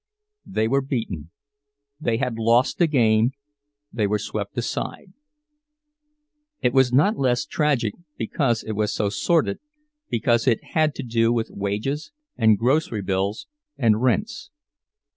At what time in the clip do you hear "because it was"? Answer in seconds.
8.17-8.91